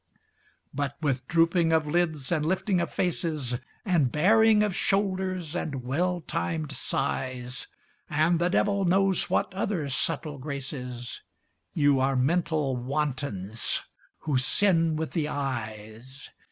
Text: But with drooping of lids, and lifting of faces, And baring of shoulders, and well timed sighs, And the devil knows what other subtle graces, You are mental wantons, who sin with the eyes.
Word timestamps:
But 0.73 0.97
with 1.03 1.27
drooping 1.27 1.71
of 1.71 1.85
lids, 1.85 2.31
and 2.31 2.43
lifting 2.43 2.81
of 2.81 2.91
faces, 2.91 3.57
And 3.85 4.11
baring 4.11 4.63
of 4.63 4.75
shoulders, 4.75 5.55
and 5.55 5.83
well 5.83 6.21
timed 6.21 6.71
sighs, 6.71 7.67
And 8.09 8.39
the 8.39 8.49
devil 8.49 8.83
knows 8.83 9.29
what 9.29 9.53
other 9.53 9.89
subtle 9.89 10.39
graces, 10.39 11.21
You 11.75 11.99
are 11.99 12.15
mental 12.15 12.75
wantons, 12.77 13.81
who 14.21 14.39
sin 14.39 14.95
with 14.95 15.11
the 15.11 15.27
eyes. 15.27 16.31